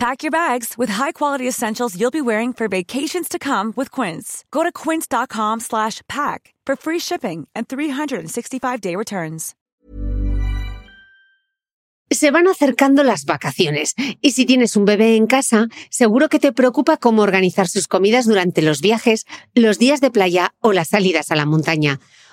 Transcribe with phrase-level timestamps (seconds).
[0.00, 4.46] Pack your bags with high-quality essentials you'll be wearing for vacations to come with Quince.
[4.50, 9.54] Go to quince.com slash pack for free shipping and 365-day returns.
[12.10, 16.52] Se van acercando las vacaciones y si tienes un bebé en casa, seguro que te
[16.52, 21.30] preocupa cómo organizar sus comidas durante los viajes, los días de playa o las salidas
[21.30, 22.00] a la montaña.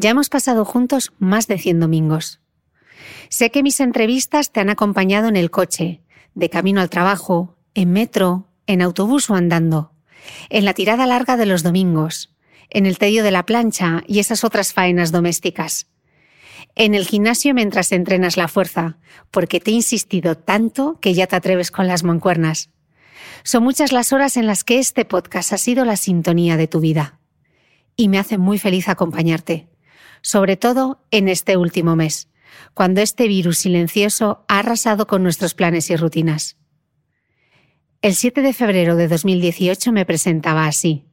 [0.00, 2.40] ya hemos pasado juntos más de 100 domingos.
[3.28, 6.00] Sé que mis entrevistas te han acompañado en el coche,
[6.34, 9.92] de camino al trabajo, en metro, en autobús o andando,
[10.48, 12.34] en la tirada larga de los domingos,
[12.70, 15.86] en el tedio de la plancha y esas otras faenas domésticas,
[16.74, 18.96] en el gimnasio mientras entrenas la fuerza,
[19.30, 22.70] porque te he insistido tanto que ya te atreves con las mancuernas.
[23.42, 26.80] Son muchas las horas en las que este podcast ha sido la sintonía de tu
[26.80, 27.18] vida.
[27.96, 29.69] Y me hace muy feliz acompañarte
[30.22, 32.28] sobre todo en este último mes,
[32.74, 36.56] cuando este virus silencioso ha arrasado con nuestros planes y rutinas.
[38.02, 41.04] El 7 de febrero de 2018 me presentaba así.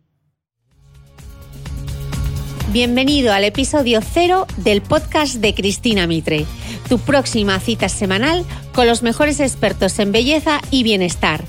[2.71, 6.45] Bienvenido al episodio cero del podcast de Cristina Mitre,
[6.89, 11.43] tu próxima cita semanal con los mejores expertos en belleza y bienestar.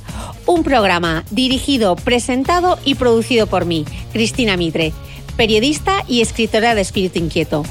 [0.46, 4.92] Un programa dirigido, presentado y producido por mí, Cristina Mitre
[5.38, 7.62] periodista y escritora de Espíritu Inquieto.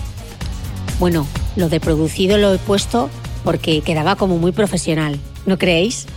[1.00, 3.10] Bueno, lo de producido lo he puesto
[3.44, 6.08] porque quedaba como muy profesional, ¿no creéis?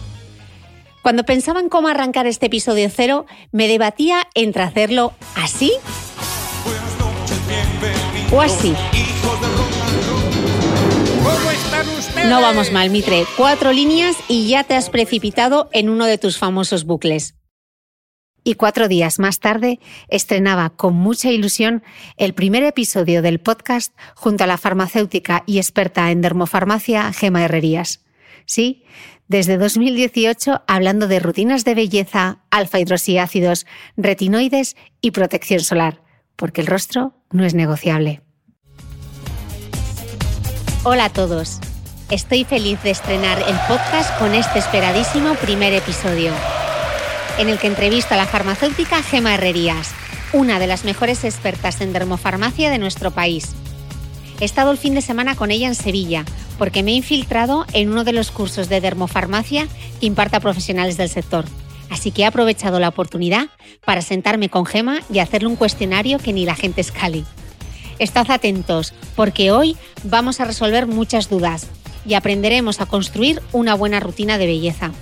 [1.02, 5.72] Cuando pensaba en cómo arrancar este episodio cero, me debatía entre hacerlo así
[8.30, 8.72] o así.
[12.28, 13.26] No vamos mal, Mitre.
[13.36, 17.34] Cuatro líneas y ya te has precipitado en uno de tus famosos bucles
[18.44, 21.82] y cuatro días más tarde estrenaba con mucha ilusión
[22.16, 28.00] el primer episodio del podcast junto a la farmacéutica y experta en dermofarmacia Gema Herrerías.
[28.46, 28.84] Sí,
[29.28, 36.02] desde 2018 hablando de rutinas de belleza, alfa-hidroxiácidos, retinoides y protección solar,
[36.36, 38.22] porque el rostro no es negociable.
[40.82, 41.60] Hola a todos.
[42.10, 46.32] Estoy feliz de estrenar el podcast con este esperadísimo primer episodio
[47.40, 49.92] en el que entrevisto a la farmacéutica Gema Herrerías,
[50.34, 53.54] una de las mejores expertas en dermofarmacia de nuestro país.
[54.40, 56.26] He estado el fin de semana con ella en Sevilla,
[56.58, 59.68] porque me he infiltrado en uno de los cursos de dermofarmacia
[60.00, 61.46] que imparta profesionales del sector.
[61.88, 63.48] Así que he aprovechado la oportunidad
[63.86, 67.24] para sentarme con Gema y hacerle un cuestionario que ni la gente escale.
[67.98, 71.68] Estad atentos, porque hoy vamos a resolver muchas dudas
[72.04, 74.92] y aprenderemos a construir una buena rutina de belleza.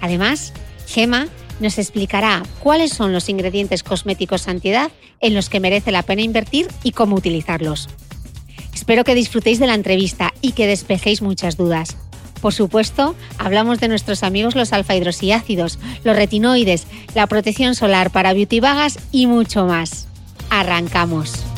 [0.00, 0.54] Además,
[0.86, 1.28] Gema
[1.60, 4.90] nos explicará cuáles son los ingredientes cosméticos antiedad
[5.20, 7.88] en los que merece la pena invertir y cómo utilizarlos.
[8.74, 11.96] Espero que disfrutéis de la entrevista y que despejéis muchas dudas,
[12.40, 18.60] Por supuesto, hablamos de nuestros amigos los alfa-hidroxiácidos, los retinoides, la protección solar para beauty
[18.60, 20.08] vagas y mucho más.
[20.50, 21.53] Arrancamos.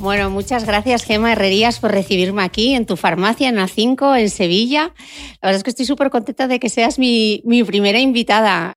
[0.00, 4.94] Bueno, muchas gracias Gema Herrerías por recibirme aquí en tu farmacia en A5 en Sevilla.
[5.42, 8.72] La verdad es que estoy súper contenta de que seas mi, mi primera invitada.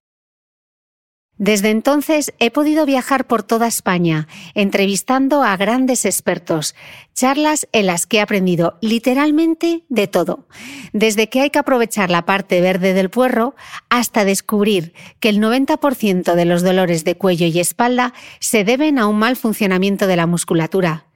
[1.37, 6.75] Desde entonces he podido viajar por toda España, entrevistando a grandes expertos,
[7.13, 10.49] charlas en las que he aprendido literalmente de todo,
[10.91, 13.55] desde que hay que aprovechar la parte verde del puerro
[13.89, 19.07] hasta descubrir que el 90% de los dolores de cuello y espalda se deben a
[19.07, 21.12] un mal funcionamiento de la musculatura.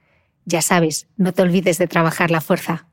[0.48, 2.88] Ya sabes, no te olvides de trabajar la fuerza.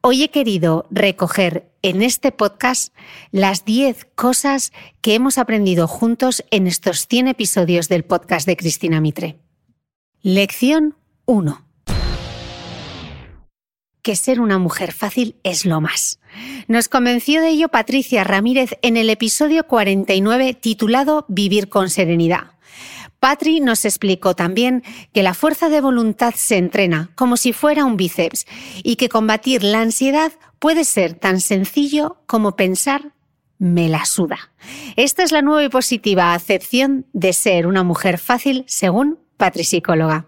[0.00, 2.92] Hoy he querido recoger en este podcast
[3.30, 9.00] las 10 cosas que hemos aprendido juntos en estos 100 episodios del podcast de Cristina
[9.00, 9.38] Mitre.
[10.20, 11.64] Lección 1.
[14.02, 16.18] Que ser una mujer fácil es lo más.
[16.66, 22.54] Nos convenció de ello Patricia Ramírez en el episodio 49 titulado Vivir con Serenidad.
[23.24, 24.82] Patri nos explicó también
[25.14, 28.44] que la fuerza de voluntad se entrena como si fuera un bíceps
[28.82, 33.14] y que combatir la ansiedad puede ser tan sencillo como pensar
[33.56, 34.52] me la suda.
[34.96, 40.26] Esta es la nueva y positiva acepción de ser una mujer fácil según Patri Psicóloga.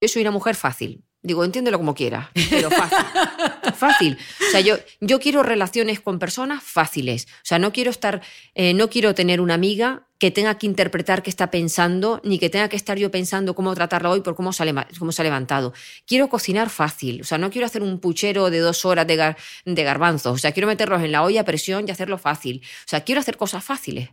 [0.00, 1.04] Yo soy una mujer fácil.
[1.22, 3.04] Digo, entiéndelo como quieras, pero fácil.
[3.74, 4.18] fácil.
[4.48, 7.26] O sea, yo, yo quiero relaciones con personas fáciles.
[7.26, 8.22] O sea, no quiero estar,
[8.54, 12.50] eh, no quiero tener una amiga que tenga que interpretar qué está pensando, ni que
[12.50, 15.72] tenga que estar yo pensando cómo tratarla hoy por cómo se, cómo se ha levantado.
[16.06, 17.22] Quiero cocinar fácil.
[17.22, 19.34] O sea, no quiero hacer un puchero de dos horas de,
[19.64, 20.34] de garbanzos.
[20.34, 22.60] O sea, quiero meterlos en la olla a presión y hacerlo fácil.
[22.84, 24.10] O sea, quiero hacer cosas fáciles.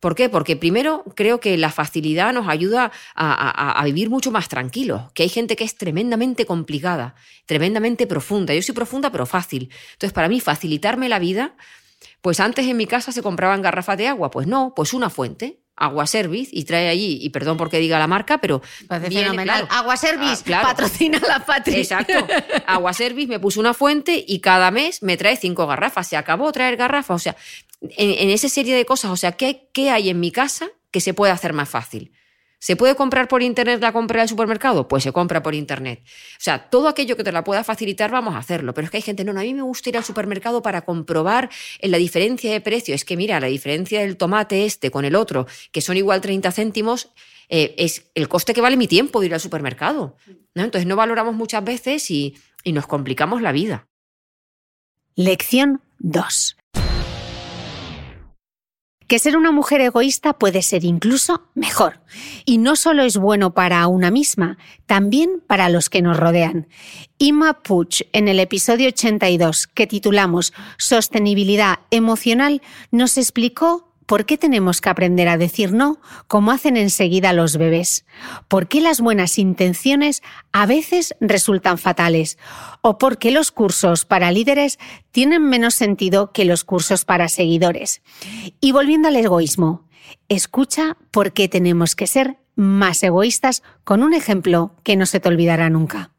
[0.00, 0.30] ¿Por qué?
[0.30, 5.28] Porque primero creo que la facilidad nos ayuda a, vivir mucho más tranquilos, que hay
[5.28, 7.14] gente que es tremendamente complicada,
[7.44, 8.54] tremendamente profunda.
[8.54, 9.68] Yo soy profunda pero fácil.
[9.92, 11.54] Entonces, para mí, facilitarme la vida,
[12.20, 15.60] pues antes en mi casa se compraban garrafas de agua, pues no, pues una fuente.
[15.76, 18.60] Agua Service y trae allí, y perdón porque diga la marca, pero.
[19.08, 19.66] Viene, fenomenal.
[19.70, 21.78] Agua Service, ah, patrocina la patria.
[21.78, 22.12] Exacto.
[22.66, 26.06] Agua Service me puso una fuente y cada mes me trae cinco garrafas.
[26.06, 27.16] Se acabó traer garrafas.
[27.16, 27.34] O sea,
[27.80, 31.14] en, esa serie de cosas, o sea, ¿qué, ¿qué hay en mi casa que se
[31.14, 32.12] puede hacer más fácil?
[32.60, 34.86] ¿Se puede comprar por internet la compra del supermercado?
[34.86, 36.02] Pues se compra por internet.
[36.04, 38.74] O sea, todo aquello que te la pueda facilitar, vamos a hacerlo.
[38.74, 40.82] Pero es que hay gente, no, no a mí me gusta ir al supermercado para
[40.82, 41.48] comprobar
[41.80, 42.94] la diferencia de precio.
[42.94, 46.52] Es que mira, la diferencia del tomate este con el otro, que son igual 30
[46.52, 47.08] céntimos,
[47.48, 50.16] eh, es el coste que vale mi tiempo de ir al supermercado.
[50.54, 50.62] ¿no?
[50.62, 53.88] Entonces no valoramos muchas veces y, y nos complicamos la vida.
[55.16, 56.59] Lección 2
[59.10, 61.98] que ser una mujer egoísta puede ser incluso mejor.
[62.44, 66.68] Y no solo es bueno para una misma, también para los que nos rodean.
[67.18, 72.62] Ima Puch, en el episodio 82, que titulamos Sostenibilidad emocional,
[72.92, 78.04] nos explicó ¿Por qué tenemos que aprender a decir no como hacen enseguida los bebés?
[78.48, 80.20] ¿Por qué las buenas intenciones
[80.50, 82.36] a veces resultan fatales?
[82.82, 84.80] ¿O por qué los cursos para líderes
[85.12, 88.02] tienen menos sentido que los cursos para seguidores?
[88.60, 89.86] Y volviendo al egoísmo,
[90.28, 95.28] escucha por qué tenemos que ser más egoístas con un ejemplo que no se te
[95.28, 96.10] olvidará nunca.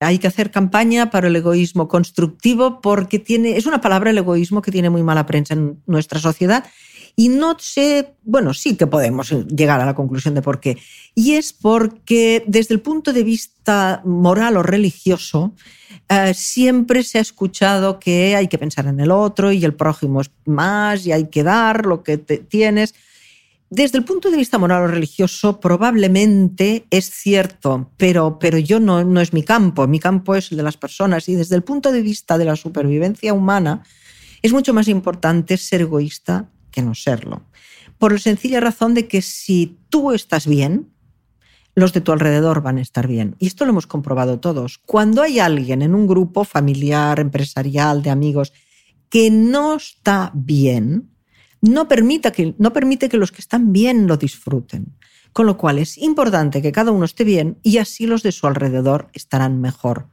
[0.00, 4.60] Hay que hacer campaña para el egoísmo constructivo porque tiene, es una palabra el egoísmo
[4.60, 6.66] que tiene muy mala prensa en nuestra sociedad
[7.14, 10.78] y no sé, bueno, sí que podemos llegar a la conclusión de por qué.
[11.14, 15.52] Y es porque desde el punto de vista moral o religioso,
[16.08, 20.22] eh, siempre se ha escuchado que hay que pensar en el otro y el prójimo
[20.22, 22.94] es más y hay que dar lo que tienes.
[23.68, 29.04] Desde el punto de vista moral o religioso, probablemente es cierto, pero, pero yo no,
[29.04, 31.28] no es mi campo, mi campo es el de las personas.
[31.28, 33.82] Y desde el punto de vista de la supervivencia humana,
[34.42, 37.42] es mucho más importante ser egoísta que no serlo.
[37.98, 40.88] Por la sencilla razón de que si tú estás bien,
[41.74, 43.36] los de tu alrededor van a estar bien.
[43.38, 44.78] Y esto lo hemos comprobado todos.
[44.78, 48.52] Cuando hay alguien en un grupo familiar, empresarial, de amigos,
[49.08, 51.10] que no está bien,
[51.60, 54.96] no, que, no permite que los que están bien lo disfruten.
[55.32, 58.46] Con lo cual es importante que cada uno esté bien y así los de su
[58.46, 60.08] alrededor estarán mejor.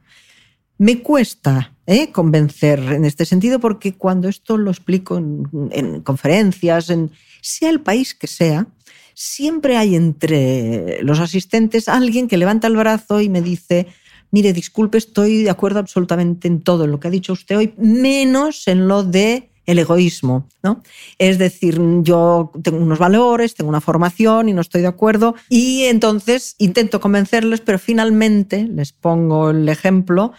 [0.80, 2.10] Me cuesta ¿eh?
[2.10, 7.10] convencer en este sentido porque cuando esto lo explico en, conferencias, en,
[7.42, 8.66] sea el país que sea,
[9.12, 13.88] siempre hay entre los asistentes alguien que levanta el brazo y me dice,
[14.30, 18.66] mire, disculpe, estoy de acuerdo absolutamente en todo lo que ha dicho usted hoy, menos
[18.66, 20.82] en lo de el egoísmo, ¿no?
[21.18, 25.82] Es decir, yo tengo unos valores, tengo una formación y no estoy de acuerdo y
[25.82, 30.32] entonces intento convencerles, pero finalmente les pongo el ejemplo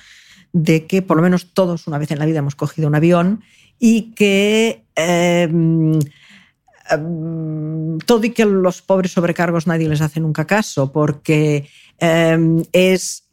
[0.54, 3.42] de que por lo menos todos una vez en la vida hemos cogido un avión
[3.80, 6.00] y que em,
[6.90, 11.68] em, todo y que los pobres sobrecargos nadie les hace nunca caso porque
[12.00, 13.24] em, es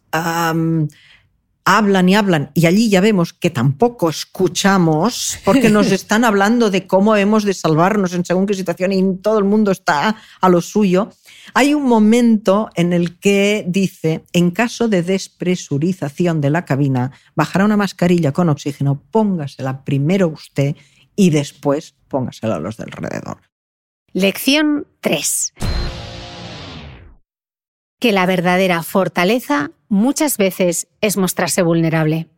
[1.70, 6.86] hablan y hablan y allí ya vemos que tampoco escuchamos porque nos están hablando de
[6.86, 10.62] cómo hemos de salvarnos en según qué situación y todo el mundo está a lo
[10.62, 11.10] suyo.
[11.52, 17.66] Hay un momento en el que dice, en caso de despresurización de la cabina, bajará
[17.66, 20.74] una mascarilla con oxígeno, póngasela primero usted
[21.16, 23.42] y después póngasela a los de alrededor.
[24.14, 25.52] Lección 3
[27.98, 32.28] que la verdadera fortaleza muchas veces es mostrarse vulnerable.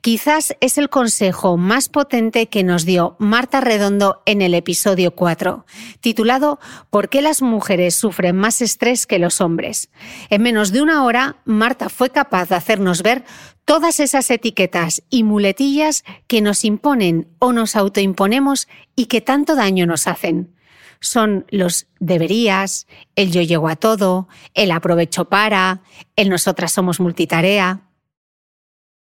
[0.00, 5.66] Quizás es el consejo más potente que nos dio Marta Redondo en el episodio 4,
[6.00, 9.90] titulado ¿Por qué las mujeres sufren más estrés que los hombres?
[10.30, 13.24] En menos de una hora, Marta fue capaz de hacernos ver
[13.64, 19.86] todas esas etiquetas y muletillas que nos imponen o nos autoimponemos y que tanto daño
[19.86, 20.54] nos hacen
[21.00, 22.86] son los deberías,
[23.16, 25.82] el yo llego a todo, el aprovecho para,
[26.16, 27.82] el nosotras somos multitarea.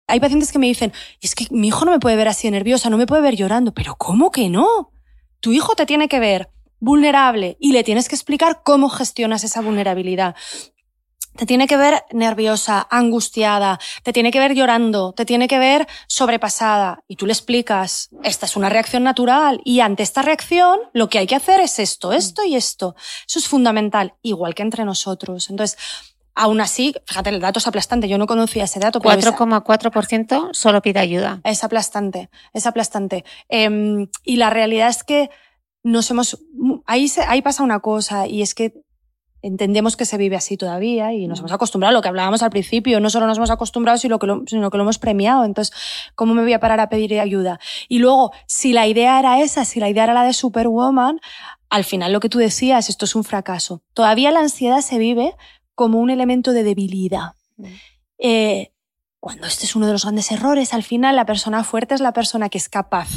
[0.07, 2.91] Hay pacientes que me dicen, es que mi hijo no me puede ver así nerviosa,
[2.91, 4.93] no me puede ver llorando, pero ¿cómo que no?
[5.41, 9.61] Tu hijo te tiene que ver vulnerable y le tienes que explicar cómo gestionas esa
[9.61, 10.35] vulnerabilidad
[11.37, 15.87] te tiene que ver nerviosa, angustiada, te tiene que ver llorando, te tiene que ver
[16.07, 17.05] sobrepasada.
[17.09, 21.19] Y tú le explicas, esta es una reacción natural y ante esta reacción lo que
[21.19, 22.13] hay que hacer es esto, mm.
[22.15, 22.95] esto y esto.
[23.27, 25.49] Eso es fundamental, igual que entre nosotros.
[25.51, 25.79] Entonces,
[26.35, 28.09] aún así, fíjate, el dato es aplastante.
[28.09, 29.01] Yo no conocía ese dato.
[29.01, 31.41] 4,4% solo pide ayuda.
[31.45, 33.25] Es aplastante, es aplastante.
[33.49, 35.31] Em, y la realidad es que
[35.83, 36.39] nos hemos,
[36.87, 38.83] ahí, ahí pasa una cosa y es que
[39.43, 42.51] entendemos que se vive así todavía y nos hemos acostumbrado a lo que hablábamos al
[42.51, 43.01] principio.
[43.01, 45.45] No solo nos hemos acostumbrado, sino que lo, sino que lo hemos premiado.
[45.45, 45.75] Entonces,
[46.15, 47.59] ¿cómo me voy a parar a pedir ayuda?
[47.89, 51.21] Y luego, si la idea era esa, si la idea era la de Superwoman,
[51.69, 53.83] al final lo que tú decías, esto es un fracaso.
[53.95, 55.35] Todavía la ansiedad se vive
[55.75, 57.33] como un elemento de debilidad.
[57.57, 57.67] Mm.
[58.19, 58.73] Eh,
[59.19, 62.13] cuando este es uno de los grandes errores, al final la persona fuerte es la
[62.13, 63.09] persona que es capaz.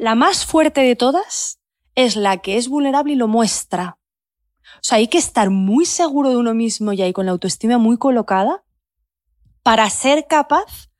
[0.00, 1.60] la más fuerte de todas
[1.94, 3.98] es la que es vulnerable y lo muestra
[4.86, 7.96] sea, hay que estar muy seguro de uno mismo y ahí con la autoestima muy
[7.96, 8.64] colocada
[9.62, 10.90] para ser capaz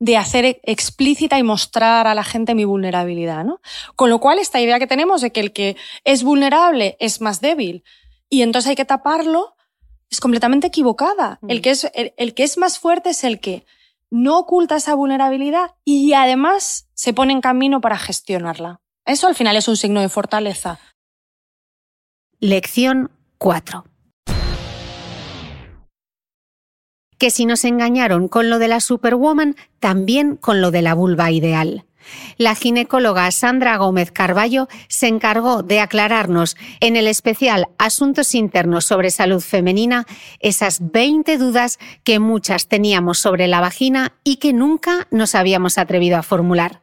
[0.00, 3.60] de hacer explícita y mostrar a la gente mi vulnerabilidad, ¿no?
[3.96, 7.40] Con lo cual, esta idea que tenemos de que el que es vulnerable es más
[7.40, 7.84] débil
[8.28, 9.54] y entonces hay que taparlo
[10.10, 11.38] es completamente equivocada.
[11.48, 13.66] El, que es, el que es más fuerte es el que
[14.10, 18.80] no oculta esa vulnerabilidad y además se pone en camino para gestionarla.
[19.04, 20.78] Eso al final es un signo de fortaleza.
[22.38, 23.10] Lección
[23.44, 23.84] 4.
[27.18, 31.30] Que si nos engañaron con lo de la Superwoman, también con lo de la vulva
[31.30, 31.84] ideal.
[32.38, 39.10] La ginecóloga Sandra Gómez Carballo se encargó de aclararnos en el especial Asuntos Internos sobre
[39.10, 40.06] Salud Femenina
[40.40, 46.16] esas 20 dudas que muchas teníamos sobre la vagina y que nunca nos habíamos atrevido
[46.16, 46.80] a formular.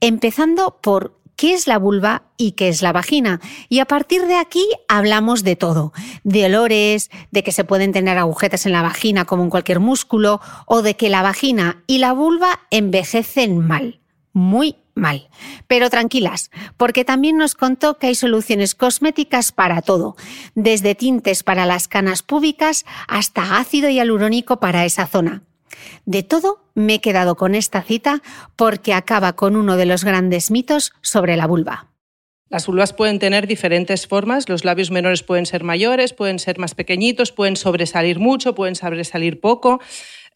[0.00, 3.40] Empezando por qué es la vulva y qué es la vagina.
[3.70, 8.18] Y a partir de aquí hablamos de todo, de olores, de que se pueden tener
[8.18, 12.12] agujetas en la vagina como en cualquier músculo, o de que la vagina y la
[12.12, 14.02] vulva envejecen mal,
[14.34, 15.30] muy mal.
[15.66, 20.16] Pero tranquilas, porque también nos contó que hay soluciones cosméticas para todo,
[20.54, 25.44] desde tintes para las canas púbicas hasta ácido hialurónico para esa zona.
[26.04, 28.22] De todo me he quedado con esta cita
[28.56, 31.90] porque acaba con uno de los grandes mitos sobre la vulva.
[32.50, 36.74] Las vulvas pueden tener diferentes formas, los labios menores pueden ser mayores, pueden ser más
[36.74, 39.80] pequeñitos, pueden sobresalir mucho, pueden sobresalir poco.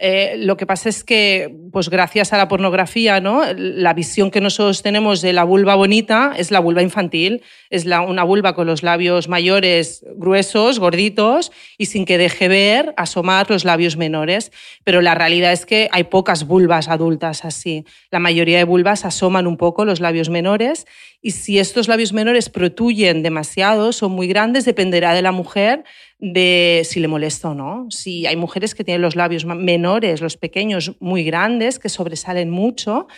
[0.01, 3.45] Eh, lo que pasa es que, pues gracias a la pornografía, ¿no?
[3.55, 8.01] la visión que nosotros tenemos de la vulva bonita es la vulva infantil, es la,
[8.01, 13.65] una vulva con los labios mayores gruesos, gorditos, y sin que deje ver, asomar los
[13.65, 14.51] labios menores.
[14.83, 17.85] Pero la realidad es que hay pocas vulvas adultas así.
[18.11, 20.87] La mayoría de vulvas asoman un poco los labios menores,
[21.23, 25.85] y si estos labios menores protuyen demasiado, son muy grandes, dependerá de la mujer
[26.25, 27.87] de si le molesta o no.
[27.91, 33.09] Si hay mujeres que tienen los labios menores, los pequeños, muy grandes, que sobresalen mucho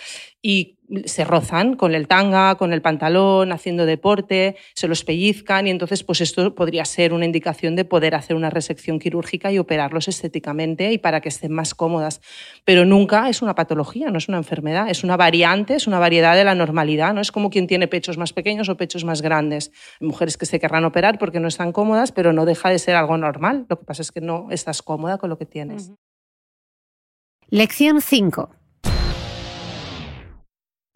[0.42, 5.70] y se rozan con el tanga, con el pantalón, haciendo deporte, se los pellizcan y
[5.70, 10.08] entonces pues esto podría ser una indicación de poder hacer una resección quirúrgica y operarlos
[10.08, 12.20] estéticamente y para que estén más cómodas.
[12.64, 16.36] Pero nunca es una patología, no es una enfermedad, es una variante, es una variedad
[16.36, 19.72] de la normalidad, no es como quien tiene pechos más pequeños o pechos más grandes.
[20.00, 22.94] Hay mujeres que se querrán operar porque no están cómodas, pero no deja de ser
[22.94, 23.66] algo normal.
[23.68, 25.92] Lo que pasa es que no estás cómoda con lo que tienes.
[27.48, 28.65] Lección 5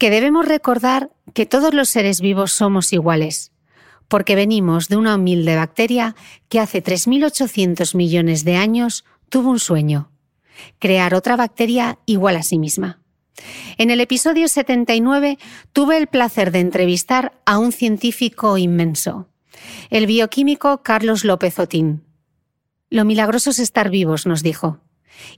[0.01, 3.53] que debemos recordar que todos los seres vivos somos iguales,
[4.09, 6.17] porque venimos de una humilde bacteria
[6.49, 10.11] que hace 3.800 millones de años tuvo un sueño,
[10.79, 13.03] crear otra bacteria igual a sí misma.
[13.77, 15.37] En el episodio 79
[15.75, 19.29] tuve el placer de entrevistar a un científico inmenso,
[19.91, 22.05] el bioquímico Carlos López Otín.
[22.89, 24.81] Lo milagroso es estar vivos, nos dijo,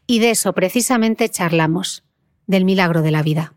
[0.07, 2.05] y de eso precisamente charlamos,
[2.47, 3.55] del milagro de la vida.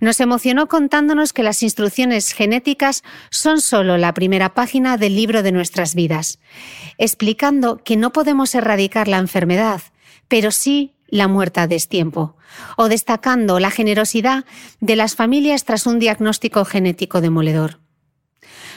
[0.00, 5.52] Nos emocionó contándonos que las instrucciones genéticas son solo la primera página del libro de
[5.52, 6.38] nuestras vidas,
[6.98, 9.82] explicando que no podemos erradicar la enfermedad,
[10.28, 12.36] pero sí la muerte a destiempo,
[12.76, 14.44] o destacando la generosidad
[14.80, 17.80] de las familias tras un diagnóstico genético demoledor.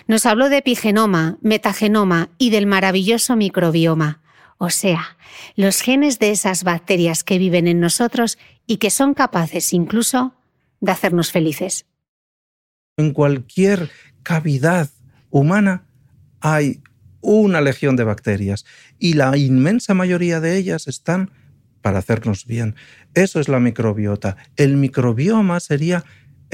[0.07, 4.21] Nos habló de epigenoma, metagenoma y del maravilloso microbioma,
[4.57, 5.17] o sea,
[5.55, 8.37] los genes de esas bacterias que viven en nosotros
[8.67, 10.33] y que son capaces incluso
[10.79, 11.85] de hacernos felices.
[12.97, 13.89] En cualquier
[14.23, 14.89] cavidad
[15.29, 15.85] humana
[16.39, 16.81] hay
[17.21, 18.65] una legión de bacterias
[18.99, 21.31] y la inmensa mayoría de ellas están
[21.81, 22.75] para hacernos bien.
[23.13, 24.37] Eso es la microbiota.
[24.55, 26.03] El microbioma sería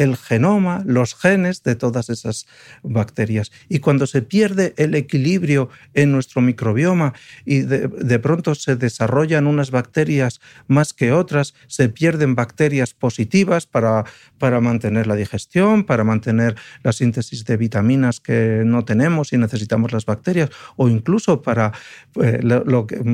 [0.01, 2.47] el genoma, los genes de todas esas
[2.81, 3.51] bacterias.
[3.69, 7.13] Y cuando se pierde el equilibrio en nuestro microbioma
[7.45, 14.05] y de, pronto se desarrollan unas bacterias más que otras, se pierden bacterias positivas para,
[14.41, 19.91] para mantener la digestión, para mantener la síntesis de vitaminas que no tenemos y necesitamos
[19.91, 21.73] las bacterias, o incluso para,
[22.19, 22.39] eh,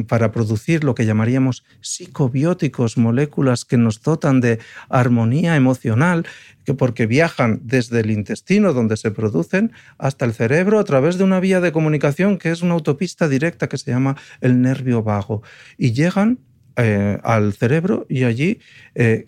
[0.07, 6.25] para producir lo que llamaríamos psicobióticos, moléculas que nos dotan de armonía emocional
[6.65, 11.25] que porque viajan desde el intestino donde se producen hasta el cerebro a través de
[11.25, 15.43] una vía de comunicación que es una autopista directa que se llama el nervio vago.
[15.77, 16.39] Y llegan
[16.77, 18.59] eh, al cerebro y allí
[18.95, 19.27] eh,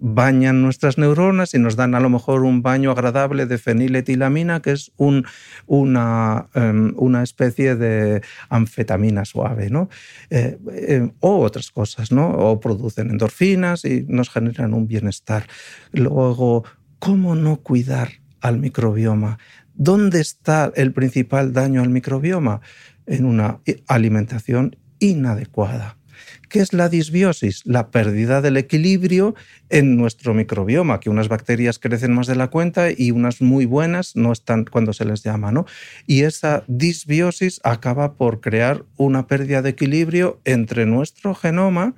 [0.00, 4.72] bañan nuestras neuronas y nos dan a lo mejor un baño agradable de feniletilamina, que
[4.72, 5.22] es em,
[5.66, 9.88] una, especie de anfetamina suave, ¿no?
[10.30, 12.28] Eh, eh, o otras cosas, ¿no?
[12.28, 15.46] O producen endorfinas y nos generan un bienestar.
[15.92, 16.64] Luego,
[16.98, 19.38] ¿cómo no cuidar al microbioma?
[19.74, 22.60] ¿Dónde está el principal daño al microbioma?
[23.06, 25.99] En una alimentación inadecuada.
[26.48, 27.62] ¿Qué es la disbiosis?
[27.64, 29.34] La pérdida del equilibrio
[29.68, 34.16] en nuestro microbioma, que unas bacterias crecen más de la cuenta y unas muy buenas
[34.16, 35.66] no están cuando se les llama, ¿no?
[36.06, 41.94] Y esa disbiosis acaba por crear una pérdida de equilibrio entre nuestro genoma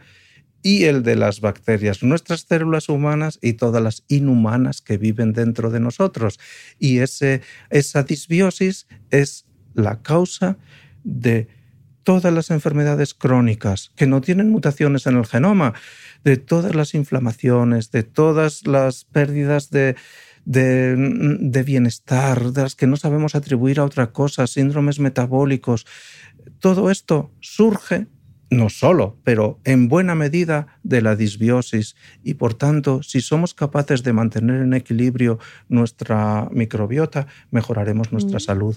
[0.62, 5.70] y el de las bacterias, nuestras células humanas y todas las inhumanas que viven dentro
[5.70, 6.38] de nosotros.
[6.78, 10.56] Y ese, esa disbiosis es la causa
[11.04, 11.48] de
[12.02, 15.74] todas las enfermedades crónicas que no tienen mutaciones en el genoma,
[16.24, 19.96] de todas las inflamaciones, de todas las pérdidas de,
[20.44, 25.86] de, bienestar, de las que no sabemos atribuir a otra cosa, síndromes metabólicos.
[26.58, 28.06] Todo esto surge
[28.50, 34.02] no solo, pero en buena medida de la disbiosis y por tanto, si somos capaces
[34.02, 35.38] de mantener en equilibrio
[35.68, 38.40] nuestra microbiota, mejoraremos nuestra mm.
[38.40, 38.76] salud.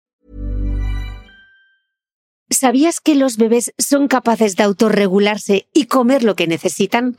[2.51, 7.15] ¿Sabías que los bebés son capaces de autorregularse y comer lo que necesitan?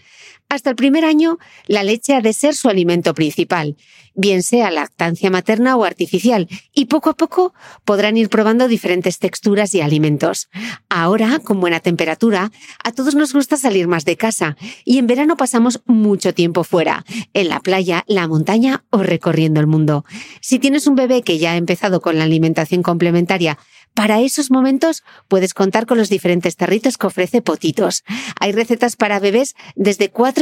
[0.53, 3.75] Hasta el primer año, la leche ha de ser su alimento principal,
[4.15, 7.55] bien sea lactancia materna o artificial, y poco a poco
[7.87, 10.51] podrán ir probando diferentes texturas y alimentos.
[10.91, 12.53] Ahora, con buena temperatura,
[12.85, 17.07] a todos nos gusta salir más de casa, y en verano pasamos mucho tiempo fuera,
[17.33, 20.05] en la playa, la montaña o recorriendo el mundo.
[20.43, 23.57] Si tienes un bebé que ya ha empezado con la alimentación complementaria,
[23.95, 28.05] para esos momentos puedes contar con los diferentes tarritos que ofrece Potitos.
[28.41, 30.42] Hay recetas para bebés desde 4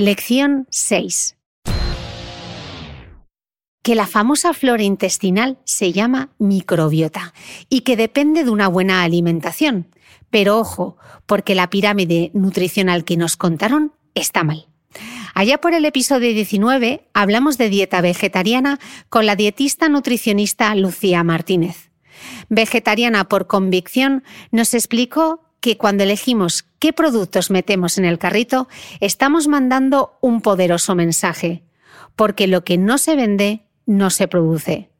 [0.00, 1.36] Lección 6.
[3.82, 7.34] Que la famosa flora intestinal se llama microbiota
[7.68, 9.88] y que depende de una buena alimentación.
[10.30, 14.68] Pero ojo, porque la pirámide nutricional que nos contaron está mal.
[15.34, 21.90] Allá por el episodio 19 hablamos de dieta vegetariana con la dietista nutricionista Lucía Martínez.
[22.48, 28.68] Vegetariana por convicción, nos explicó que cuando elegimos qué productos metemos en el carrito,
[29.00, 31.62] estamos mandando un poderoso mensaje,
[32.16, 34.90] porque lo que no se vende no se produce.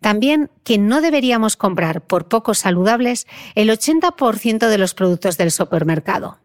[0.00, 6.38] También que no deberíamos comprar por poco saludables el 80% de los productos del supermercado.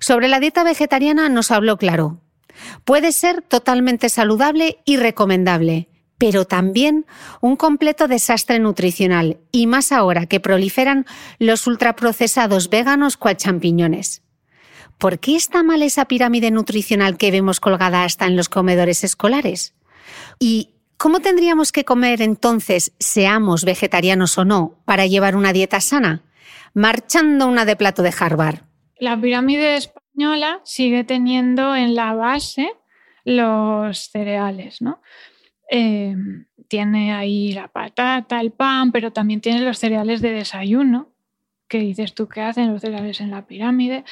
[0.00, 2.20] Sobre la dieta vegetariana nos habló claro,
[2.84, 7.06] Puede ser totalmente saludable y recomendable, pero también
[7.40, 11.06] un completo desastre nutricional, y más ahora que proliferan
[11.38, 14.22] los ultraprocesados veganos cual champiñones.
[14.98, 19.74] ¿Por qué está mal esa pirámide nutricional que vemos colgada hasta en los comedores escolares?
[20.40, 26.22] ¿Y cómo tendríamos que comer entonces, seamos vegetarianos o no, para llevar una dieta sana?
[26.74, 28.62] Marchando una de plato de Harvard.
[28.98, 29.78] La pirámide
[30.64, 32.72] sigue teniendo en la base
[33.24, 35.00] los cereales, ¿no?
[35.70, 36.14] Eh,
[36.68, 41.12] tiene ahí la patata, el pan, pero también tiene los cereales de desayuno,
[41.68, 44.04] que dices tú que hacen los cereales en la pirámide,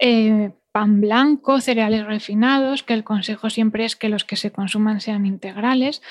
[0.00, 5.00] eh, pan blanco, cereales refinados, que el consejo siempre es que los que se consuman
[5.00, 6.02] sean integrales.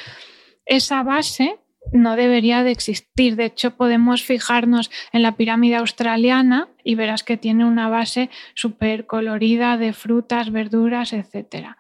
[0.66, 1.60] Esa base
[1.92, 3.36] no debería de existir.
[3.36, 9.06] De hecho, podemos fijarnos en la pirámide australiana y verás que tiene una base súper
[9.06, 11.78] colorida de frutas, verduras, etc.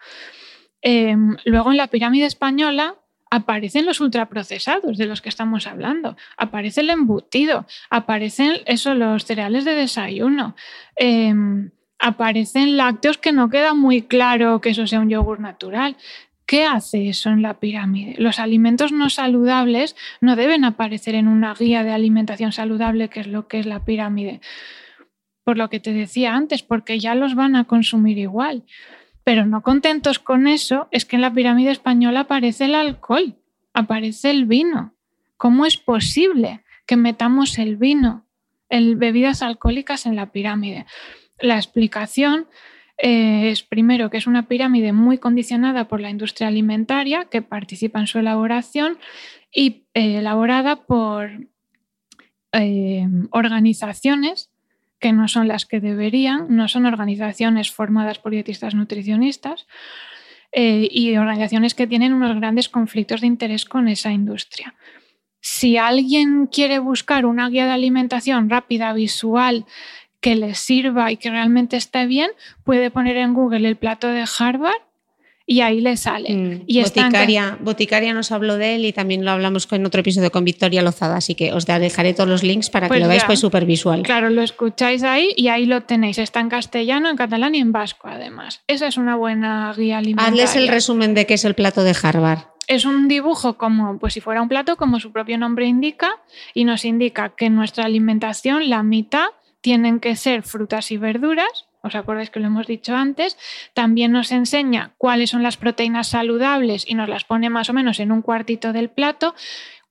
[0.82, 2.96] Em, luego en la pirámide española
[3.30, 9.66] aparecen los ultraprocesados de los que estamos hablando, aparece el embutido, aparecen eso, los cereales
[9.66, 10.56] de desayuno.
[10.96, 15.98] Em, aparecen lácteos que no queda muy claro que eso sea un yogur natural.
[16.46, 18.16] ¿Qué hace eso en la pirámide?
[18.18, 23.28] Los alimentos no saludables no deben aparecer en una guía de alimentación saludable, que es
[23.28, 24.40] lo que es la pirámide.
[25.44, 28.64] Por lo que te decía antes, porque ya los van a consumir igual.
[29.28, 33.36] Pero no contentos con eso, es que en la pirámide española aparece el alcohol,
[33.74, 34.94] aparece el vino.
[35.36, 38.26] ¿Cómo es posible que metamos el vino,
[38.70, 40.86] el bebidas alcohólicas en la pirámide?
[41.40, 42.48] La explicación
[42.98, 48.00] eh, es primero que es una pirámide muy condicionada por la industria alimentaria que participa
[48.00, 48.98] en su elaboración
[49.52, 51.32] y eh, elaborada por
[52.54, 54.52] eh, organizaciones
[55.00, 59.68] que no son las que deberían, no son organizaciones formadas por dietistas nutricionistas
[60.54, 64.74] y organizaciones que tienen unos grandes conflictos de interés con esa industria.
[65.40, 69.66] Si alguien quiere buscar una guía de alimentación rápida, visual,
[70.20, 72.32] que le sirva y que realmente esté bien,
[72.64, 74.82] puede poner en Google el plato de Harvard
[75.50, 76.30] y ahí le sale.
[76.30, 80.30] Mm, y Boticaria, Boticaria nos habló de él y también lo hablamos en otro episodio
[80.30, 83.24] con Victoria Lozada, así que os dejaré todos los links para que pues lo veáis
[83.24, 84.04] pues súper visual.
[84.04, 86.18] Claro, lo escucháis ahí y ahí lo tenéis.
[86.18, 88.62] Está en castellano, en catalán y en vasco además.
[88.68, 90.44] Esa es una buena guía alimentaria.
[90.44, 92.40] Hazles el resumen de qué es el plato de Harvard.
[92.68, 96.12] Es un dibujo como pues si fuera un plato, como su propio nombre indica,
[96.54, 99.28] y nos indica que en nuestra alimentación la mitad
[99.62, 101.67] tienen que ser frutas y verduras.
[101.88, 103.38] ¿Os acordáis que lo hemos dicho antes?
[103.74, 108.00] También nos enseña cuáles son las proteínas saludables y nos las pone más o menos
[108.00, 109.34] en un cuartito del plato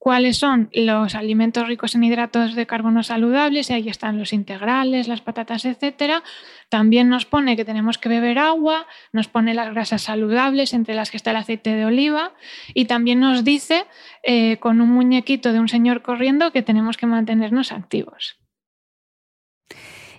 [0.06, 5.08] cuáles son los alimentos ricos en hidratos de carbono saludables, y ahí están los integrales,
[5.08, 6.22] las patatas, etc.
[6.68, 11.10] También nos pone que tenemos que beber agua, nos pone las grasas saludables, entre las
[11.10, 12.34] que está el aceite de oliva,
[12.72, 13.84] y también nos dice,
[14.22, 18.38] eh, con un muñequito de un señor corriendo, que tenemos que mantenernos activos.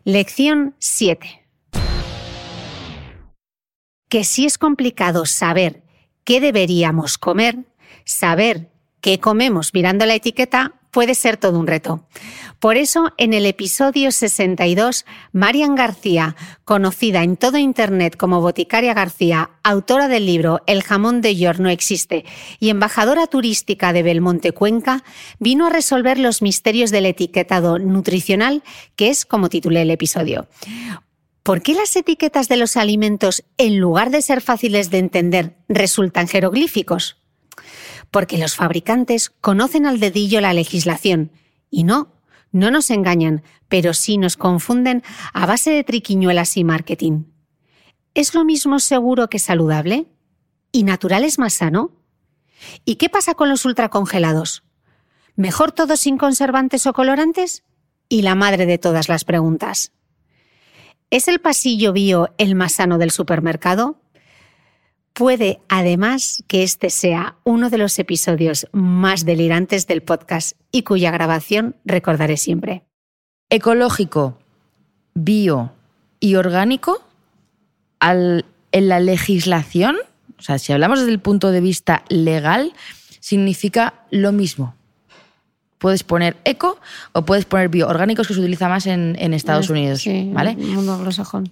[0.03, 1.46] Lección 7.
[4.09, 5.83] Que si es complicado saber
[6.23, 7.65] qué deberíamos comer,
[8.05, 8.69] saber
[9.01, 12.03] qué comemos mirando la etiqueta puede ser todo un reto.
[12.59, 19.51] Por eso, en el episodio 62, Marian García, conocida en todo Internet como Boticaria García,
[19.61, 22.25] autora del libro El jamón de York no existe
[22.59, 25.03] y embajadora turística de Belmonte Cuenca,
[25.37, 28.63] vino a resolver los misterios del etiquetado nutricional,
[28.95, 30.47] que es como titulé el episodio.
[31.47, 36.27] ¿Por qué las etiquetas de los alimentos, en lugar de ser fáciles de entender, resultan
[36.27, 37.21] jeroglíficos?
[38.11, 41.31] Porque los fabricantes conocen al dedillo la legislación
[41.69, 42.11] y no,
[42.51, 47.23] no nos engañan, pero sí nos confunden a base de triquiñuelas y marketing.
[48.13, 50.07] ¿Es lo mismo seguro que saludable?
[50.73, 51.93] ¿Y natural es más sano?
[52.83, 54.63] ¿Y qué pasa con los ultracongelados?
[55.37, 57.63] ¿Mejor todo sin conservantes o colorantes?
[58.09, 59.93] Y la madre de todas las preguntas.
[61.09, 63.95] ¿Es el pasillo bio el más sano del supermercado?
[65.13, 71.09] Puede además que este sea uno de los episodios más delirantes del podcast y cuya
[71.11, 72.83] grabación recordaré siempre.
[73.49, 74.37] Ecológico,
[75.13, 75.71] bio
[76.19, 77.01] y orgánico
[78.01, 78.43] en
[78.89, 79.95] la legislación,
[80.37, 82.73] o sea, si hablamos desde el punto de vista legal,
[83.21, 84.75] significa lo mismo.
[85.77, 86.79] Puedes poner eco
[87.13, 87.87] o puedes poner bio.
[87.87, 90.01] Orgánicos que se utiliza más en, Estados Unidos.
[90.01, 90.51] Sí, ¿vale?
[90.51, 91.51] En el mundo anglosajón.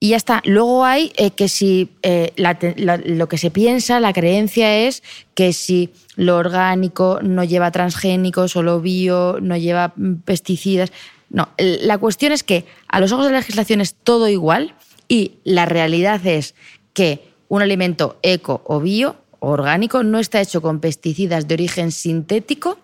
[0.00, 0.42] Y ya está.
[0.44, 5.02] Luego hay eh, que si eh, lo que se piensa, la creencia es
[5.34, 10.92] que si lo orgánico no lleva transgénicos o lo bio no lleva pesticidas.
[11.30, 14.74] No, la cuestión es que a los ojos de la legislación es todo igual
[15.08, 16.54] y la realidad es
[16.92, 21.92] que un alimento eco o bio o orgánico no está hecho con pesticidas de origen
[21.92, 22.78] sintético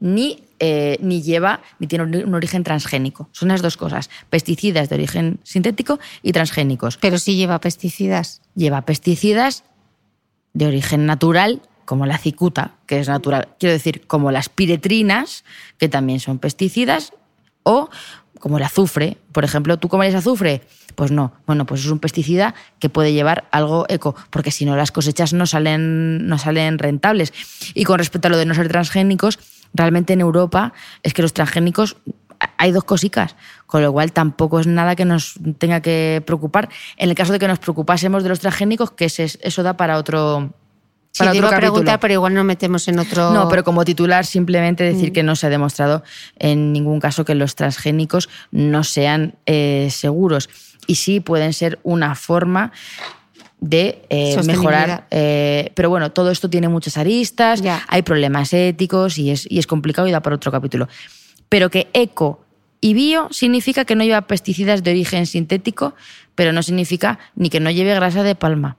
[0.00, 3.28] ni eh, ni lleva ni tiene un origen transgénico.
[3.32, 6.96] Son las dos cosas, pesticidas de origen sintético y transgénicos.
[6.96, 8.40] Pero sí lleva pesticidas.
[8.54, 9.64] Lleva pesticidas
[10.54, 13.48] de origen natural, como la cicuta, que es natural.
[13.58, 15.44] Quiero decir, como las piretrinas,
[15.76, 17.12] que también son pesticidas,
[17.62, 17.90] o
[18.38, 19.18] como el azufre.
[19.32, 20.62] Por ejemplo, ¿tú comes azufre?
[20.94, 21.32] Pues no.
[21.46, 25.34] Bueno, pues es un pesticida que puede llevar algo eco, porque si no las cosechas
[25.34, 27.34] no salen, no salen rentables.
[27.74, 29.38] Y con respecto a lo de no ser transgénicos,
[29.76, 31.96] realmente en Europa es que los transgénicos
[32.58, 33.36] hay dos cositas,
[33.66, 36.68] con lo cual tampoco es nada que nos tenga que preocupar.
[36.96, 40.52] En el caso de que nos preocupásemos de los transgénicos, que eso da para otro,
[41.18, 43.32] para sí, otro preguntar, pero igual nos metemos en otro.
[43.32, 45.14] No, pero como titular, simplemente decir mm.
[45.14, 46.02] que no se ha demostrado
[46.38, 50.48] en ningún caso que los transgénicos no sean eh, seguros.
[50.86, 52.72] Y sí pueden ser una forma
[53.60, 55.06] de eh, mejorar.
[55.10, 59.66] Eh, pero bueno, todo esto tiene muchas aristas, hay problemas éticos y es, y es
[59.66, 60.88] complicado y da para otro capítulo.
[61.48, 62.40] Pero que eco
[62.80, 65.94] y bio significa que no lleva pesticidas de origen sintético,
[66.34, 68.76] pero no significa ni que no lleve grasa de palma.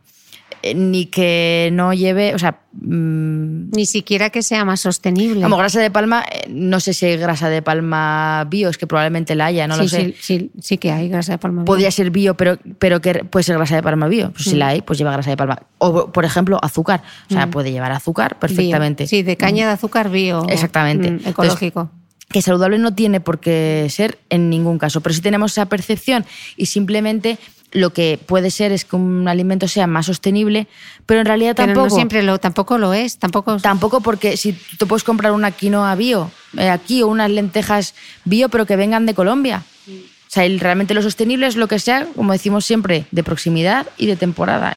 [0.62, 2.62] Eh, ni que no lleve, o sea...
[2.74, 5.42] Mm, ni siquiera que sea más sostenible.
[5.42, 8.88] Como grasa de palma, eh, no sé si hay grasa de palma bio, es que
[8.88, 10.16] probablemente la haya, no lo sé.
[10.20, 11.66] Sí, sí, que hay grasa de palma bio.
[11.66, 14.32] Podría ser bio, pero, pero que puede ser grasa de palma bio.
[14.32, 14.60] Pues Si mm.
[14.60, 15.62] la hay, pues lleva grasa de palma.
[15.80, 17.04] O, por ejemplo, azúcar.
[17.30, 17.52] O sea, mm.
[17.52, 19.08] puede llevar azúcar perfectamente.
[19.08, 20.46] Sí, de caña de azúcar bio.
[20.48, 21.30] Exactamente.
[21.30, 21.90] ecológico.
[22.30, 26.26] que saludable no tiene por qué ser en ningún caso, pero si tenemos esa percepción
[26.58, 27.38] y simplemente
[27.72, 30.68] lo que puede ser es que un alimento sea más sostenible,
[31.06, 31.90] pero en realidad tampoco.
[31.90, 33.58] siempre lo, tampoco lo es, tampoco.
[33.58, 38.50] Tampoco porque si tú puedes comprar una quinoa bio eh, aquí o unas lentejas bio,
[38.50, 39.64] pero que vengan de Colombia.
[39.88, 44.08] O sea, realmente lo sostenible es lo que sea, como decimos siempre, de proximidad y
[44.08, 44.74] de temporada.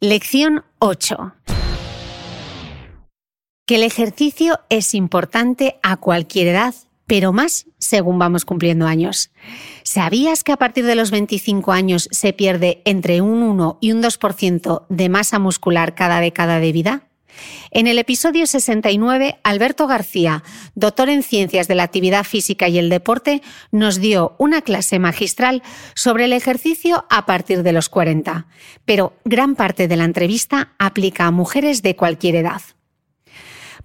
[0.00, 1.34] Lección 8.
[3.66, 6.74] Que el ejercicio es importante a cualquier edad
[7.06, 9.30] pero más según vamos cumpliendo años.
[9.82, 14.02] ¿Sabías que a partir de los 25 años se pierde entre un 1 y un
[14.02, 17.08] 2% de masa muscular cada década de vida?
[17.70, 20.42] En el episodio 69, Alberto García,
[20.74, 25.62] doctor en Ciencias de la Actividad Física y el Deporte, nos dio una clase magistral
[25.94, 28.46] sobre el ejercicio a partir de los 40,
[28.84, 32.62] pero gran parte de la entrevista aplica a mujeres de cualquier edad.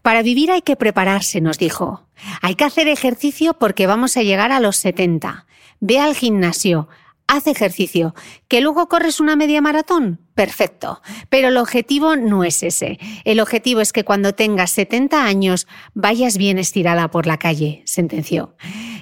[0.01, 2.07] Para vivir hay que prepararse, nos dijo.
[2.41, 5.45] Hay que hacer ejercicio porque vamos a llegar a los 70.
[5.79, 6.87] Ve al gimnasio,
[7.27, 8.13] haz ejercicio.
[8.47, 10.19] ¿Que luego corres una media maratón?
[10.35, 11.01] Perfecto.
[11.29, 12.99] Pero el objetivo no es ese.
[13.25, 18.55] El objetivo es que cuando tengas 70 años vayas bien estirada por la calle, sentenció.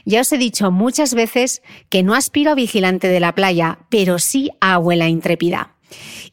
[0.05, 4.19] Ya os he dicho muchas veces que no aspiro a vigilante de la playa, pero
[4.19, 5.75] sí a abuela intrépida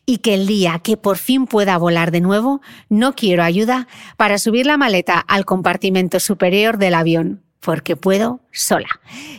[0.05, 4.38] y que el día que por fin pueda volar de nuevo, no quiero ayuda para
[4.38, 7.42] subir la maleta al compartimento superior del avión.
[7.66, 8.87] porque puedo sola.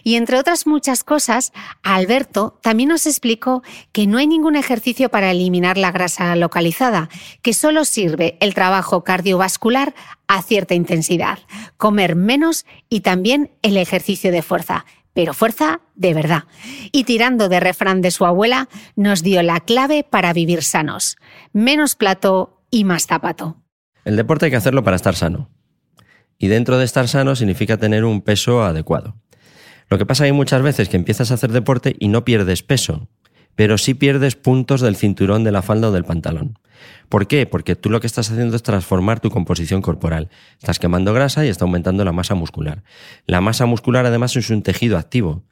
[0.04, 5.32] Y entre otras muchas cosas, Alberto también nos explicó que no hay ningún ejercicio para
[5.32, 7.08] eliminar la grasa localizada,
[7.42, 9.96] que solo sirve el trabajo cardiovascular
[10.28, 11.40] a cierta intensidad,
[11.78, 14.86] comer menos y también el ejercicio de fuerza,
[15.18, 16.44] pero fuerza de verdad.
[16.92, 21.18] Y tirando de refrán de su abuela, nos dio la clave para vivir sanos.
[21.54, 23.58] Menos plato y más zapato.
[24.06, 25.50] El deporte hay que hacerlo para estar sano.
[26.38, 29.16] Y dentro de estar sano significa tener un peso adecuado.
[29.90, 33.10] Lo que pasa hay muchas veces que empiezas a hacer deporte y no pierdes peso,
[33.58, 36.60] pero sí pierdes puntos del cinturón de la falda o del pantalón.
[37.10, 37.48] ¿Por qué?
[37.48, 40.30] Porque tú lo que estás haciendo es transformar tu composición corporal.
[40.60, 42.84] Estás quemando grasa y está aumentando la masa muscular.
[43.26, 45.44] La masa muscular además es un tejido activo.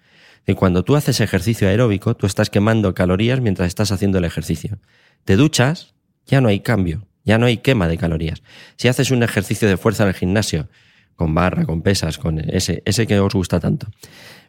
[0.45, 4.77] Y cuando tú haces ejercicio aeróbico, tú estás quemando calorías mientras estás haciendo el ejercicio.
[5.23, 5.95] Te duchas,
[6.27, 7.07] ya no hay cambio.
[7.23, 8.43] Ya no hay quema de calorías.
[8.75, 10.69] Si haces un ejercicio de fuerza en el gimnasio,
[11.15, 13.87] con barra, con pesas, con ese, ese que os gusta tanto,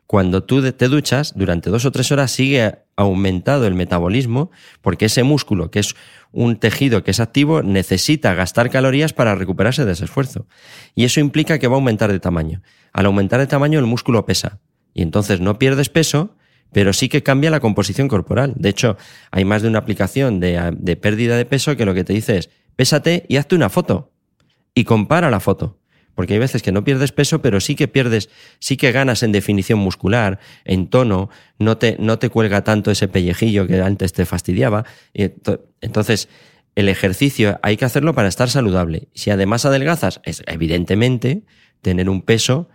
[0.07, 5.25] cuando tú te duchas, durante dos o tres horas sigue aumentado el metabolismo, porque ese
[5.25, 5.97] músculo, que es
[6.33, 10.47] un tejido que es activo, necesita gastar calorías para recuperarse de ese esfuerzo.
[10.95, 12.63] Y eso implica que va a aumentar de tamaño.
[12.93, 14.61] Al aumentar de tamaño, el músculo pesa.
[14.95, 16.37] Y entonces no pierdes peso,
[16.73, 18.55] pero sí que cambia la composición corporal.
[18.57, 18.97] De hecho,
[19.31, 22.51] hay más de una aplicación de, pérdida de peso que lo que te dice es,
[22.77, 24.13] pésate y hazte una foto.
[24.75, 25.79] Y compara la foto.
[26.17, 29.31] Porque hay veces que no pierdes peso, pero sí que pierdes, sí que ganas en
[29.31, 34.25] definición muscular, en tono, no te, no te cuelga tanto ese pellejillo que antes te
[34.25, 34.85] fastidiaba.
[35.15, 36.29] Entonces,
[36.75, 39.09] el ejercicio hay que hacerlo para estar saludable.
[39.15, 41.45] Si además adelgazas, es evidentemente
[41.83, 42.69] tener un peso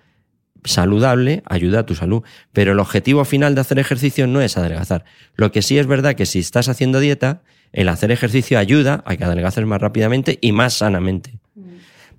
[0.63, 2.23] saludable ayuda a tu salud.
[2.53, 5.03] Pero el objetivo final de hacer ejercicio no es adelgazar.
[5.35, 7.41] Lo que sí es verdad que si estás haciendo dieta,
[7.73, 11.40] el hacer ejercicio ayuda a que adelgaces más rápidamente y más sanamente.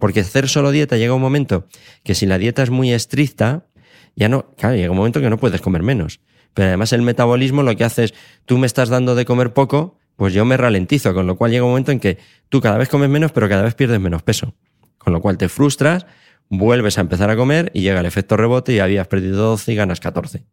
[0.02, 1.68] Porque hacer solo dieta llega un momento
[2.02, 3.68] que si la dieta es muy estricta,
[4.16, 6.18] ya no, claro, llega un momento que no puedes comer menos.
[6.54, 10.00] Pero además el metabolismo lo que hace es, tú me estás dando de comer poco,
[10.16, 12.88] pues yo me ralentizo, con lo cual llega un momento en que tú cada vez
[12.88, 14.56] comes menos, pero cada vez pierdes menos peso.
[14.98, 16.04] Con lo cual te frustras,
[16.48, 19.76] vuelves a empezar a comer y llega el efecto rebote y habías perdido 12 y
[19.76, 20.44] ganas 14.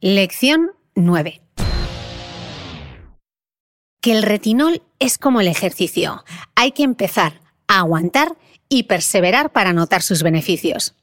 [0.00, 1.42] Lección 9
[4.00, 6.24] que el retinol es como el ejercicio.
[6.56, 7.40] Hay que empezar
[7.78, 8.36] aguantar
[8.68, 10.94] y perseverar para notar sus beneficios.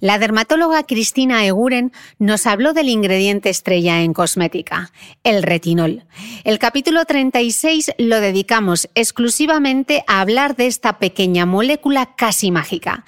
[0.00, 4.92] La dermatóloga Cristina Eguren nos habló del ingrediente estrella en cosmética,
[5.24, 6.04] el retinol.
[6.44, 13.04] El capítulo 36 lo dedicamos exclusivamente a hablar de esta pequeña molécula casi mágica.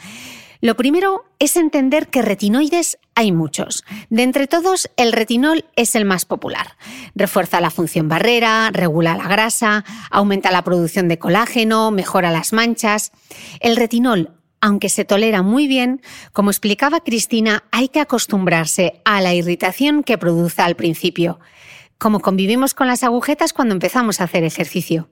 [0.61, 3.85] Lo primero es entender que retinoides hay muchos.
[4.11, 6.77] De entre todos, el retinol es el más popular.
[7.15, 13.13] Refuerza la función barrera, regula la grasa, aumenta la producción de colágeno, mejora las manchas.
[13.61, 19.35] El retinol, aunque se tolera muy bien, como explicaba Cristina, hay que acostumbrarse a la
[19.35, 21.39] irritación que produce al principio,
[21.99, 25.09] como convivimos con las agujetas cuando empezamos a hacer ejercicio.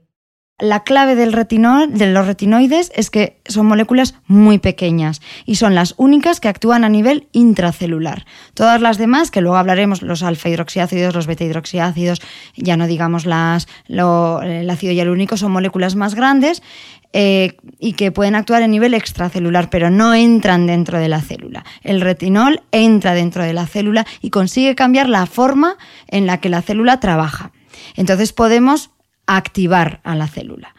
[0.58, 5.74] La clave del retinol, de los retinoides, es que son moléculas muy pequeñas y son
[5.74, 8.24] las únicas que actúan a nivel intracelular.
[8.54, 12.22] Todas las demás, que luego hablaremos, los alfa-hidroxiácidos, los beta-hidroxiácidos,
[12.56, 16.62] ya no digamos las, el ácido hialurónico, son moléculas más grandes
[17.12, 21.66] eh, y que pueden actuar a nivel extracelular, pero no entran dentro de la célula.
[21.82, 25.76] El retinol entra dentro de la célula y consigue cambiar la forma
[26.08, 27.52] en la que la célula trabaja.
[27.94, 28.90] Entonces podemos
[29.26, 30.74] activar a la célula.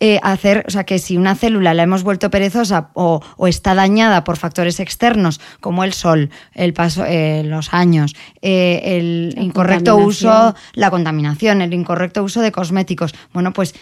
[0.00, 4.22] Eh, hacer, o sea, que si una célula la hemos vuelto perezosa o, está dañada
[4.22, 10.54] por factores externos como el sol, el paso, eh, los años, eh, el incorrecto uso,
[10.74, 13.74] la contaminación, el incorrecto uso de cosméticos, bueno, pues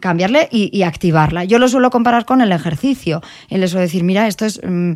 [0.00, 1.44] cambiarle y, activarla.
[1.44, 3.22] Yo lo suelo comparar con el ejercicio.
[3.48, 4.92] Y les suelo decir, mira, esto es mm,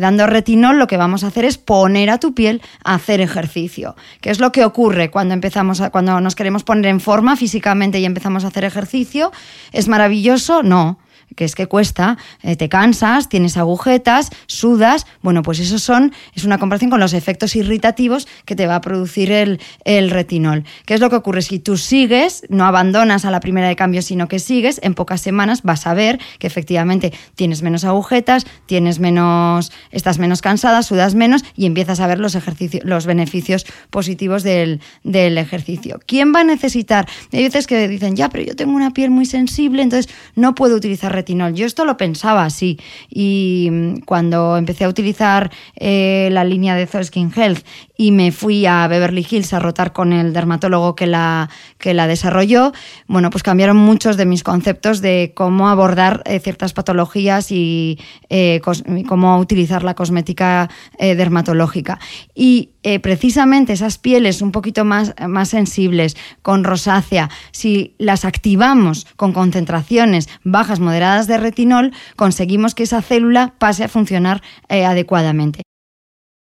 [0.00, 3.96] dando retinol, lo que vamos a hacer es poner a tu piel a hacer ejercicio.
[4.20, 7.98] ¿Qué es lo que ocurre cuando empezamos a, cuando nos queremos poner en forma físicamente
[7.98, 9.32] y empezamos a hacer ejercicio?
[9.72, 10.62] ¿Es maravilloso?
[10.62, 10.98] No
[11.36, 16.44] que es que cuesta, eh, te cansas, tienes agujetas, sudas, bueno, pues eso son, es
[16.44, 20.64] una comparación con los efectos irritativos que te va a producir el, el, retinol.
[20.86, 21.42] ¿Qué es lo que ocurre?
[21.42, 25.20] Si tú sigues, no abandonas a la primera de cambio, sino que sigues, en pocas
[25.20, 31.14] semanas vas a ver que efectivamente tienes menos agujetas, tienes menos, estás menos cansada, sudas
[31.14, 36.00] menos y empiezas a ver los, ejercicios, los beneficios positivos del, del ejercicio.
[36.06, 37.08] ¿Quién va a necesitar?
[37.32, 40.76] Hay veces que dicen, ya, pero yo tengo una piel muy sensible, entonces no puedo
[40.76, 41.21] utilizar retinol.
[41.54, 42.78] Yo esto lo pensaba así.
[43.08, 47.64] Y mm, cuando empecé a utilizar eh, la línea de Zoe Skin Health
[48.02, 51.48] y me fui a Beverly Hills a rotar con el dermatólogo que la,
[51.78, 52.72] que la desarrolló,
[53.06, 57.98] bueno, pues cambiaron muchos de mis conceptos de cómo abordar eh, ciertas patologías y
[58.28, 58.60] eh,
[59.08, 61.98] cómo utilizar la cosmética dermatológica.
[62.34, 62.70] Y
[63.02, 70.28] precisamente esas pieles un poquito más, más sensibles, con rosácea, si las activamos con concentraciones
[70.44, 75.62] bajas moderadas de retinol, conseguimos que esa célula pase a funcionar eh, adecuadamente.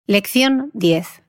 [0.06, 1.27] Lección 10.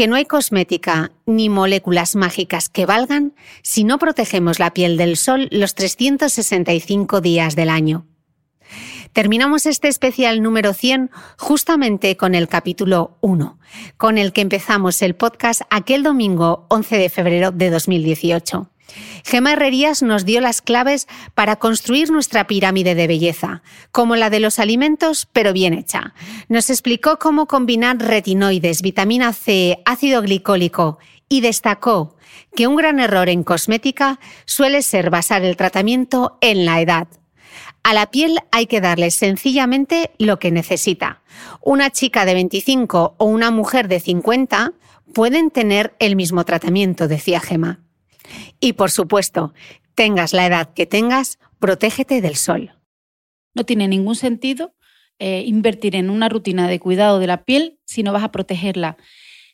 [0.00, 5.18] Que no hay cosmética ni moléculas mágicas que valgan si no protegemos la piel del
[5.18, 8.06] sol los 365 días del año.
[9.12, 13.58] Terminamos este especial número 100 justamente con el capítulo 1,
[13.98, 18.70] con el que empezamos el podcast aquel domingo 11 de febrero de 2018.
[19.24, 23.62] Gema Herrerías nos dio las claves para construir nuestra pirámide de belleza,
[23.92, 26.14] como la de los alimentos, pero bien hecha.
[26.48, 32.16] Nos explicó cómo combinar retinoides, vitamina C, ácido glicólico y destacó
[32.54, 37.08] que un gran error en cosmética suele ser basar el tratamiento en la edad.
[37.82, 41.22] A la piel hay que darle sencillamente lo que necesita.
[41.62, 44.72] Una chica de 25 o una mujer de 50
[45.14, 47.80] pueden tener el mismo tratamiento, decía Gema.
[48.60, 49.52] Y por supuesto,
[49.94, 52.72] tengas la edad que tengas, protégete del sol.
[53.54, 54.74] No tiene ningún sentido
[55.18, 58.96] eh, invertir en una rutina de cuidado de la piel si no vas a protegerla.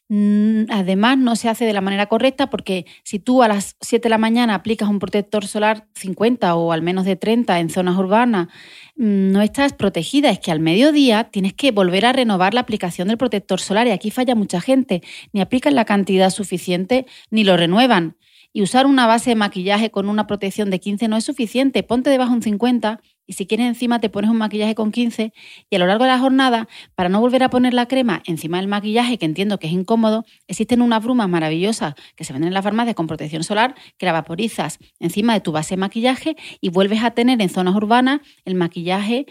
[0.09, 4.05] Mm, además, no se hace de la manera correcta porque si tú a las 7
[4.05, 7.97] de la mañana aplicas un protector solar 50 o al menos de 30 en zonas
[7.99, 8.47] urbanas,
[8.95, 10.31] mm, no estás protegida.
[10.31, 13.91] Es que al mediodía tienes que volver a renovar la aplicación del protector solar y
[13.91, 15.03] aquí falla mucha gente.
[15.33, 18.17] Ni aplican la cantidad suficiente ni lo renuevan.
[18.57, 21.83] Y usar una base de maquillaje con una protección de 15 no es suficiente.
[21.83, 25.35] Ponte debajo un 50 y si quieres encima te pones un maquillaje con 15
[25.69, 28.57] y a lo largo de la jornada, para no volver a poner la crema encima
[28.57, 32.55] del maquillaje, que entiendo que es incómodo, existen unas brumas maravillosas que se venden en
[32.55, 36.71] la farmacia con protección solar que la vaporizas encima de tu base de maquillaje y
[36.71, 39.27] vuelves a tener en zonas urbanas el maquillaje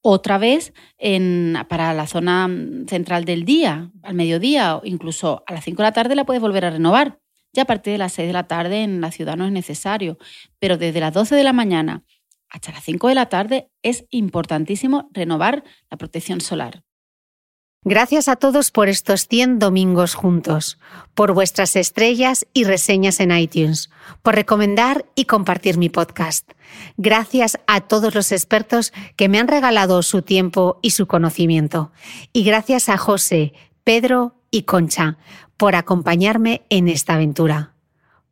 [0.00, 2.48] otra vez en, para la zona
[2.88, 6.40] central del día, al mediodía o incluso a las 5 de la tarde la puedes
[6.40, 7.19] volver a renovar.
[7.52, 10.18] Ya a partir de las 6 de la tarde en la ciudad no es necesario,
[10.58, 12.04] pero desde las 12 de la mañana
[12.48, 16.82] hasta las 5 de la tarde es importantísimo renovar la protección solar.
[17.82, 20.78] Gracias a todos por estos 100 domingos juntos,
[21.14, 23.88] por vuestras estrellas y reseñas en iTunes,
[24.20, 26.50] por recomendar y compartir mi podcast.
[26.98, 31.90] Gracias a todos los expertos que me han regalado su tiempo y su conocimiento.
[32.34, 35.18] Y gracias a José, Pedro y Concha
[35.56, 37.74] por acompañarme en esta aventura.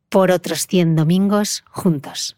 [0.08, 2.37] Por otros 100 domingos juntos.